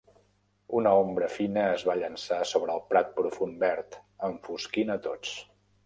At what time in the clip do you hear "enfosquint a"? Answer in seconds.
4.31-5.03